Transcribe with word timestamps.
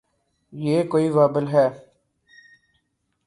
یہ 0.53 0.83
کوئی 0.83 1.09
وبال 1.09 1.47
ہے۔ 1.47 1.67